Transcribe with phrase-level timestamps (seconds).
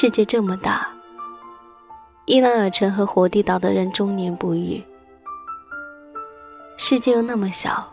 [0.00, 0.88] 世界这么大，
[2.24, 4.82] 伊兰尔城和火地岛的人终年不遇。
[6.78, 7.86] 世界又那么小，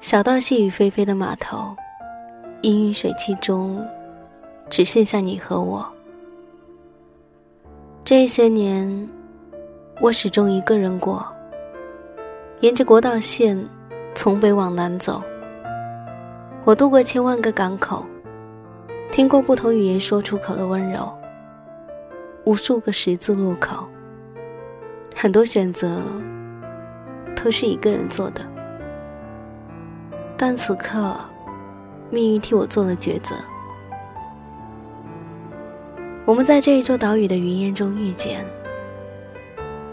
[0.00, 1.74] 小到细雨霏霏的码头，
[2.60, 3.82] 氤氲水汽中，
[4.68, 5.90] 只剩下你和我。
[8.04, 9.08] 这些年，
[10.02, 11.26] 我始终一个人过，
[12.60, 13.58] 沿着国道线，
[14.14, 15.22] 从北往南走。
[16.66, 18.04] 我渡过千万个港口，
[19.10, 21.10] 听过不同语言说出口的温柔，
[22.44, 23.86] 无数个十字路口，
[25.14, 26.02] 很多选择
[27.34, 28.42] 都是一个人做的。
[30.36, 31.16] 但此刻，
[32.10, 33.34] 命运替我做了抉择。
[36.26, 38.44] 我们在这一座岛屿的云烟中遇见，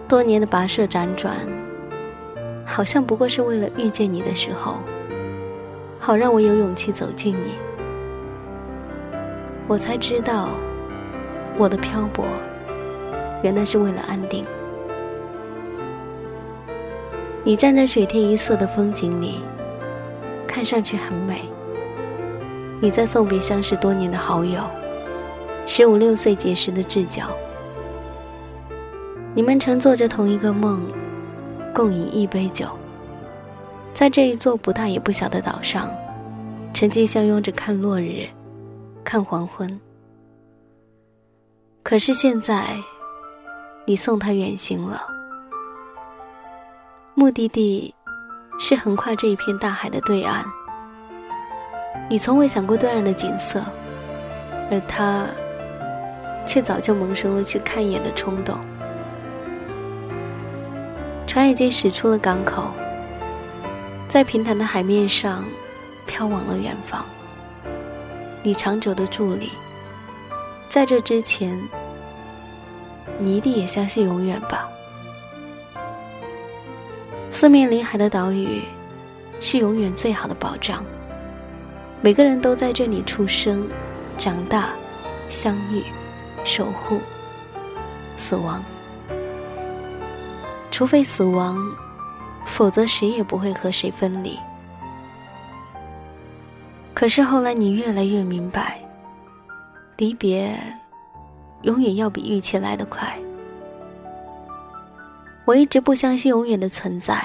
[0.06, 1.38] 多年的跋涉辗转，
[2.66, 4.80] 好像不过是为了遇见你的时候，
[5.98, 7.54] 好让我有勇气走近你。
[9.68, 10.50] 我才知道，
[11.58, 12.26] 我的漂泊，
[13.42, 14.46] 原来是为了安定。
[17.44, 19.40] 你站在水天一色的风景里，
[20.48, 21.42] 看上去很美。
[22.82, 24.62] 你在送别相识多年的好友。
[25.66, 27.24] 十五六岁结识的至交，
[29.34, 30.82] 你们曾做着同一个梦，
[31.74, 32.68] 共饮一杯酒，
[33.94, 35.90] 在这一座不大也不小的岛上，
[36.74, 38.28] 沉浸相拥着看落日，
[39.04, 39.80] 看黄昏。
[41.84, 42.78] 可是现在，
[43.86, 45.02] 你送他远行了，
[47.14, 47.94] 目的地
[48.60, 50.46] 是横跨这一片大海的对岸。
[52.10, 53.64] 你从未想过对岸的景色，
[54.72, 55.26] 而他。
[56.46, 58.60] 却早就萌生了去看一眼的冲动。
[61.26, 62.70] 船已经驶出了港口，
[64.10, 65.46] 在平坦的海面上
[66.06, 67.06] 飘往了远方。
[68.44, 69.50] 你长久的伫立，
[70.68, 71.58] 在这之前，
[73.18, 74.70] 你一定也相信永远吧。
[77.32, 78.64] 四面临海的岛屿，
[79.40, 80.84] 是永远最好的保障。
[82.02, 83.68] 每个人都在这里出生、
[84.18, 84.70] 长大、
[85.30, 85.84] 相遇。
[86.46, 87.00] 守护，
[88.18, 88.62] 死亡。
[90.70, 91.58] 除非死亡，
[92.46, 94.38] 否则谁也不会和谁分离。
[97.04, 98.80] 可是后来，你越来越明白，
[99.98, 100.58] 离别
[101.64, 103.14] 永远要比预期来得快。
[105.44, 107.22] 我一直不相信永远的存在，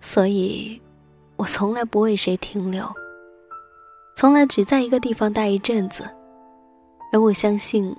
[0.00, 0.80] 所以，
[1.36, 2.90] 我从来不为谁停留，
[4.16, 6.08] 从来只在一个地方待一阵子，
[7.12, 7.94] 而我相信。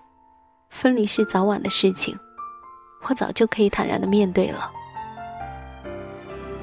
[0.70, 2.18] 分离是早晚的事情，
[3.04, 4.72] 我早就可以坦然的面对了。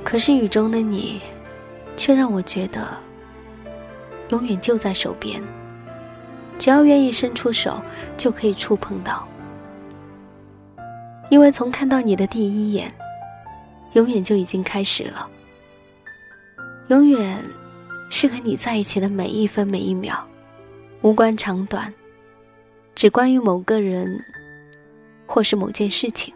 [0.02, 1.20] 可是雨中的你，
[1.96, 2.98] 却让我觉得，
[4.30, 5.42] 永远就在手边。
[6.58, 7.80] 只要愿意伸出手，
[8.16, 9.26] 就可以触碰到。
[11.30, 12.92] 因为从看到你的第一眼，
[13.92, 15.28] 永远就已经开始了。
[16.88, 17.42] 永远，
[18.10, 20.16] 是和你在一起的每一分每一秒，
[21.02, 21.92] 无关长短。
[22.94, 24.22] 只关于某个人，
[25.24, 26.34] 或是某件事情。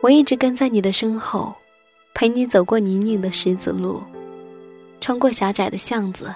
[0.00, 1.52] 我一直跟在你的身后，
[2.14, 4.00] 陪你走过泥泞的石子路，
[5.00, 6.34] 穿过狭窄的巷子，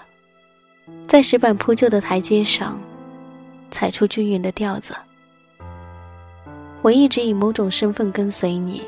[1.06, 2.80] 在石板铺就的台阶上，
[3.70, 4.94] 踩出均匀的调子。
[6.80, 8.82] 我一直以某种身份跟随你。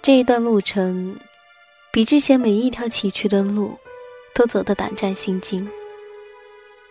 [0.00, 1.18] 这一段路程，
[1.92, 3.78] 比之前每一条崎岖的路，
[4.34, 5.68] 都走得胆战心惊。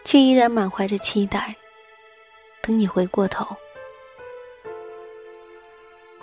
[0.06, 1.56] 却依然满怀着期待，
[2.62, 3.56] 等你回过头。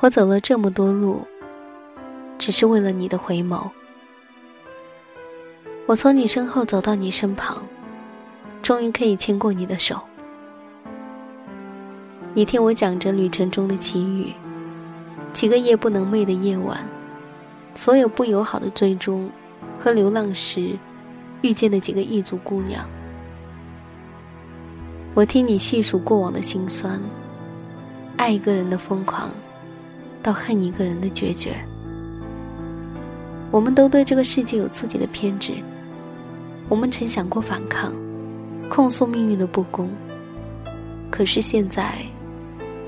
[0.00, 1.26] 我走了这么多路，
[2.38, 3.70] 只是为了你的回眸。
[5.90, 7.66] 我从你身后走到你身旁，
[8.62, 10.00] 终于可以牵过你的手。
[12.32, 14.32] 你听我讲着旅程中的奇遇，
[15.32, 16.78] 几个夜不能寐的夜晚，
[17.74, 19.28] 所有不友好的追踪，
[19.80, 20.78] 和流浪时
[21.42, 22.88] 遇见的几个异族姑娘。
[25.12, 27.00] 我听你细数过往的辛酸，
[28.16, 29.28] 爱一个人的疯狂，
[30.22, 31.56] 到恨一个人的决绝。
[33.50, 35.54] 我们都对这个世界有自己的偏执，
[36.70, 37.92] 我们曾想过反抗，
[38.68, 39.90] 控诉命运的不公。
[41.10, 41.98] 可是现在，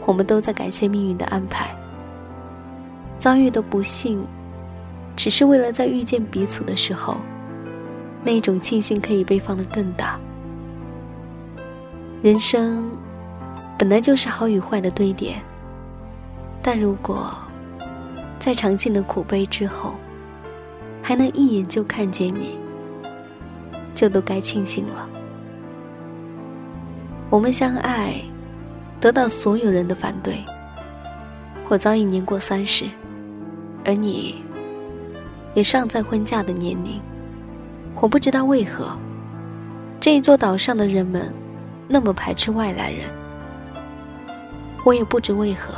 [0.07, 1.75] 我们都在感谢命运的安排。
[3.19, 4.25] 遭遇的不幸，
[5.17, 7.17] 只是为了在遇见彼此的时候，
[8.23, 10.17] 那种庆幸可以被放得更大。
[12.23, 12.89] 人生
[13.77, 15.35] 本来就是好与坏的堆叠，
[16.63, 17.35] 但如果
[18.39, 19.95] 在尝尽了苦悲之后，
[21.03, 22.57] 还能一眼就看见你，
[23.95, 25.09] 就都该庆幸了。
[27.31, 28.15] 我们相爱，
[29.01, 30.43] 得到所有人的反对。
[31.69, 32.85] 我早已年过三十，
[33.85, 34.45] 而你，
[35.55, 37.01] 也尚在婚嫁的年龄。
[37.95, 38.91] 我不知道为何，
[40.01, 41.33] 这一座岛上的人们，
[41.89, 43.09] 那么排斥外来人。
[44.85, 45.73] 我也不知为何，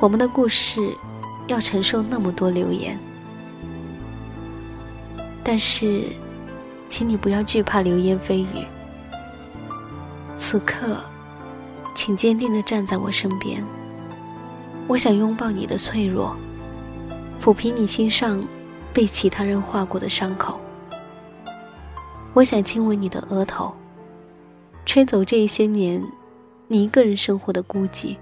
[0.00, 0.80] 我们的故事，
[1.46, 2.98] 要承受那么多流言。
[5.44, 6.04] 但是，
[6.90, 8.66] 请你不要惧怕流言蜚语。
[10.36, 10.98] 此刻，
[11.94, 13.64] 请坚定的站在我身边。
[14.88, 16.34] 我想拥抱你的脆弱，
[17.40, 18.44] 抚平你心上
[18.92, 20.60] 被其他人划过的伤口。
[22.34, 23.72] 我想亲吻你的额头，
[24.84, 26.02] 吹走这些年
[26.66, 28.16] 你一个人生活的孤寂。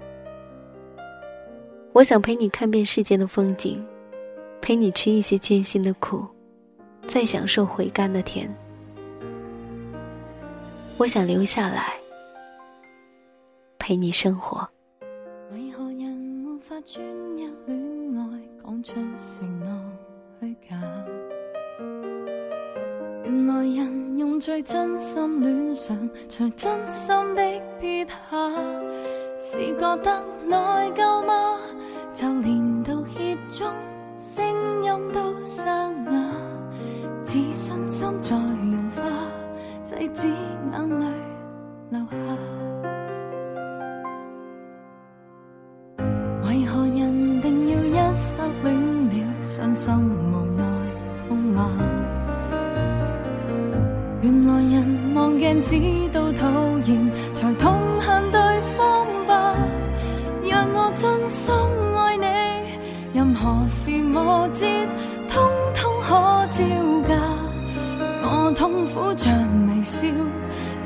[1.91, 3.83] 我想陪你看遍世间的风景，
[4.61, 6.23] 陪你吃一些艰辛的苦，
[7.09, 8.47] 再享受回甘的甜。
[10.95, 11.95] 我想留下来。
[13.79, 14.69] 陪你生活。
[15.51, 17.03] 为何人无法专
[17.35, 19.67] 一恋爱，讲出承诺
[20.39, 20.77] 虚假？
[23.23, 25.97] 原来人用最真心恋上，
[26.29, 27.41] 才真心的
[27.79, 28.13] 撇下，
[29.35, 30.55] 是觉得内
[30.91, 31.57] 疚吗？
[32.13, 33.67] 就连道歉中
[34.19, 36.28] 声音都沙哑，
[37.31, 39.03] 自信心在融化，
[39.85, 41.05] 制止眼泪
[41.91, 42.15] 流下。
[46.47, 48.73] 为何人定要一失恋
[49.09, 50.63] 了，伤心无奈
[51.27, 51.69] 痛骂，
[54.23, 55.75] 原来人望镜子
[56.11, 56.49] 都讨
[56.85, 58.41] 厌，才痛恨对
[58.75, 59.55] 方吧。
[60.43, 61.53] 让我真心
[61.95, 62.25] 爱你，
[63.13, 64.65] 任何事磨折，
[65.29, 66.88] 通通可照。
[68.93, 69.31] 苦像
[69.67, 69.99] 微笑，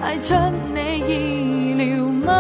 [0.02, 0.34] 太出
[0.74, 2.32] 你意料吗？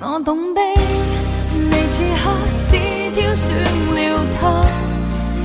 [0.00, 0.60] 我懂的，
[1.54, 2.30] 你此刻
[2.70, 2.70] 是
[3.14, 3.34] 挑。
[3.34, 4.42] 选了他，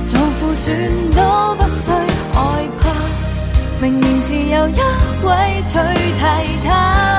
[0.06, 1.90] 做副选都不需
[2.32, 2.34] 害
[2.78, 2.82] 怕。
[3.80, 4.80] 明年自有一
[5.24, 5.72] 位取
[6.18, 6.20] 替
[6.66, 7.15] 他。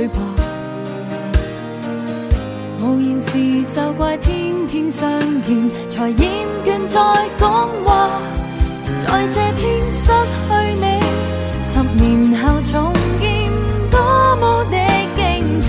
[0.00, 0.16] 对白？
[2.82, 3.28] 无言时
[3.76, 5.10] 就怪天天相
[5.44, 6.18] 见，才厌
[6.64, 6.98] 倦再
[7.36, 8.08] 讲话。
[9.06, 9.62] 在这天
[10.00, 10.48] 失去
[10.80, 10.84] 你，
[11.70, 12.02] 十年
[12.40, 12.72] 后重
[13.20, 13.28] 见，
[13.90, 14.00] 多
[14.40, 14.76] 么的
[15.18, 15.20] 惊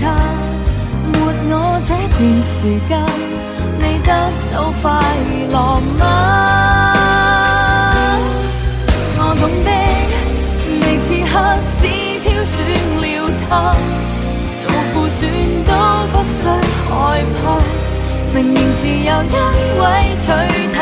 [1.12, 1.54] 没我
[1.86, 2.18] 这段
[2.48, 2.58] 时
[2.88, 2.90] 间。
[3.76, 4.10] 你得
[4.54, 4.82] 到快
[5.50, 5.54] 乐
[5.98, 6.00] 吗？
[9.18, 9.70] 我懂的，
[10.80, 11.32] 你此刻
[11.82, 11.82] 只
[12.22, 12.56] 挑选
[12.96, 13.04] 了
[13.50, 13.50] 他，
[17.12, 17.60] 害怕，
[18.32, 19.36] 明年自有一
[19.78, 20.32] 位取
[20.72, 20.78] 替